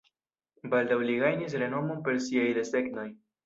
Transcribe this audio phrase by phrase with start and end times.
[0.71, 3.09] Baldaŭ li gajnis renomon per siaj desegnoj.